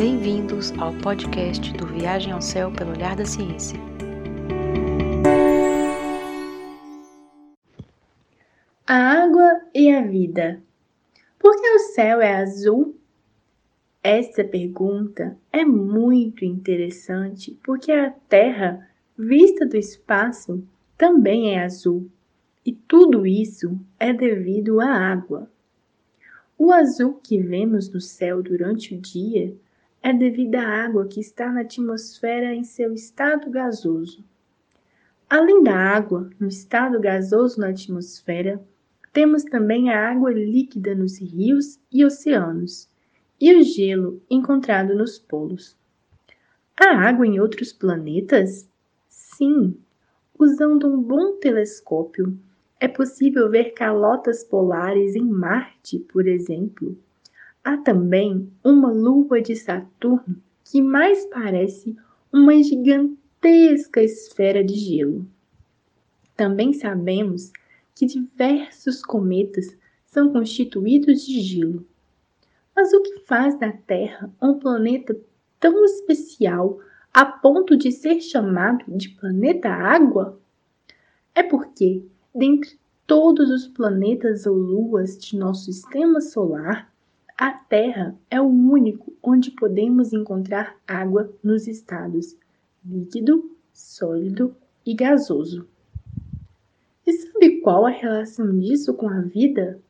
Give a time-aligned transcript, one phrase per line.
[0.00, 3.78] Bem-vindos ao podcast do Viagem ao Céu pelo Olhar da Ciência.
[8.86, 10.62] A água e a vida.
[11.38, 12.96] Por que o céu é azul?
[14.02, 20.64] Essa pergunta é muito interessante porque a Terra, vista do espaço,
[20.96, 22.10] também é azul.
[22.64, 25.50] E tudo isso é devido à água.
[26.56, 29.54] O azul que vemos no céu durante o dia
[30.02, 34.24] é devido à água que está na atmosfera em seu estado gasoso.
[35.28, 38.60] Além da água no estado gasoso na atmosfera,
[39.12, 42.88] temos também a água líquida nos rios e oceanos
[43.40, 45.76] e o gelo encontrado nos polos.
[46.78, 48.68] Há água em outros planetas?
[49.08, 49.76] Sim.
[50.38, 52.38] Usando um bom telescópio,
[52.80, 56.96] é possível ver calotas polares em Marte, por exemplo.
[57.62, 61.96] Há também uma lua de Saturno que mais parece
[62.32, 65.26] uma gigantesca esfera de gelo.
[66.36, 67.52] Também sabemos
[67.94, 71.86] que diversos cometas são constituídos de gelo.
[72.74, 75.16] Mas o que faz da Terra um planeta
[75.58, 76.80] tão especial
[77.12, 80.40] a ponto de ser chamado de planeta água?
[81.34, 86.89] É porque Dentre todos os planetas ou luas de nosso sistema solar,
[87.40, 92.36] a Terra é o único onde podemos encontrar água nos estados
[92.84, 95.66] líquido, sólido e gasoso.
[97.06, 99.80] E sabe qual a relação disso com a vida?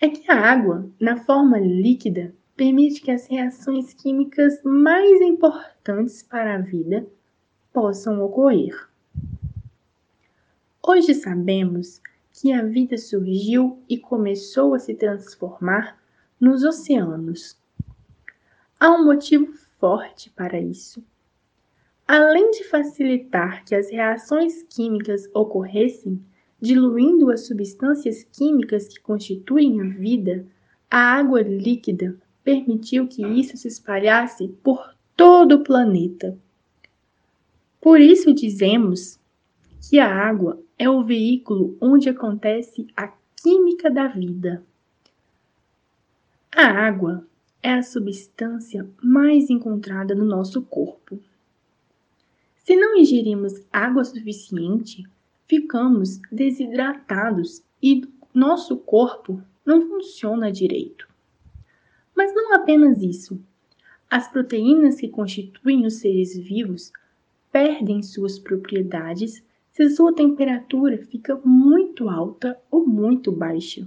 [0.00, 6.54] É que a água, na forma líquida, permite que as reações químicas mais importantes para
[6.54, 7.06] a vida
[7.70, 8.88] possam ocorrer.
[10.82, 12.00] Hoje sabemos
[12.32, 15.98] que a vida surgiu e começou a se transformar
[16.40, 17.56] nos oceanos.
[18.78, 21.02] Há um motivo forte para isso.
[22.06, 26.22] Além de facilitar que as reações químicas ocorressem,
[26.60, 30.46] diluindo as substâncias químicas que constituem a vida,
[30.90, 36.38] a água líquida permitiu que isso se espalhasse por todo o planeta.
[37.80, 39.18] Por isso dizemos
[39.88, 43.08] que a água é o veículo onde acontece a
[43.42, 44.64] química da vida.
[46.58, 47.22] A água
[47.62, 51.20] é a substância mais encontrada no nosso corpo.
[52.56, 55.06] Se não ingerimos água suficiente,
[55.46, 61.06] ficamos desidratados e nosso corpo não funciona direito.
[62.16, 63.38] Mas não apenas isso.
[64.10, 66.90] As proteínas que constituem os seres vivos
[67.52, 73.86] perdem suas propriedades se sua temperatura fica muito alta ou muito baixa.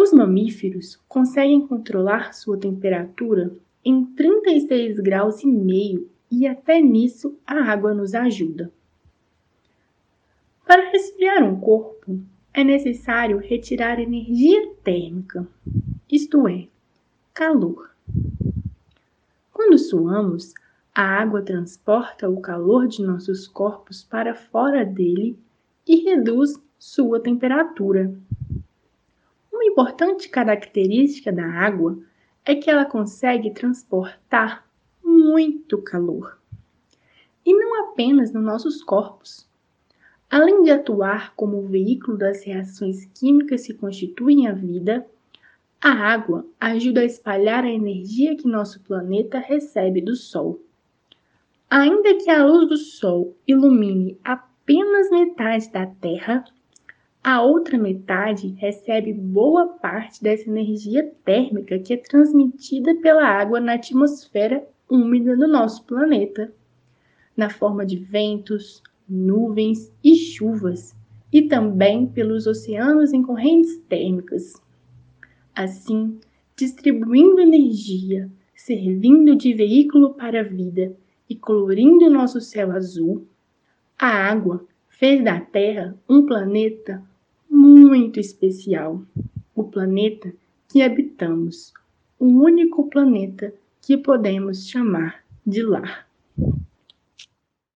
[0.00, 3.52] Os mamíferos conseguem controlar sua temperatura
[3.84, 8.70] em 36 graus e meio e até nisso a água nos ajuda.
[10.64, 12.16] Para resfriar um corpo,
[12.54, 15.44] é necessário retirar energia térmica,
[16.08, 16.68] isto é,
[17.34, 17.90] calor.
[19.52, 20.54] Quando suamos,
[20.94, 25.36] a água transporta o calor de nossos corpos para fora dele
[25.84, 28.16] e reduz sua temperatura.
[29.78, 31.96] Importante característica da água
[32.44, 34.68] é que ela consegue transportar
[35.04, 36.36] muito calor.
[37.46, 39.48] E não apenas nos nossos corpos.
[40.28, 45.06] Além de atuar como veículo das reações químicas que constituem a vida,
[45.80, 50.60] a água ajuda a espalhar a energia que nosso planeta recebe do Sol.
[51.70, 56.44] Ainda que a luz do Sol ilumine apenas metade da Terra,
[57.30, 63.74] a outra metade recebe boa parte dessa energia térmica que é transmitida pela água na
[63.74, 66.50] atmosfera úmida do nosso planeta,
[67.36, 70.96] na forma de ventos, nuvens e chuvas,
[71.30, 74.54] e também pelos oceanos em correntes térmicas.
[75.54, 76.18] Assim,
[76.56, 80.96] distribuindo energia, servindo de veículo para a vida
[81.28, 83.26] e colorindo nosso céu azul,
[83.98, 87.06] a água fez da Terra um planeta
[87.48, 89.02] muito especial.
[89.54, 90.32] O planeta
[90.68, 91.72] que habitamos,
[92.18, 96.07] o único planeta que podemos chamar de lar.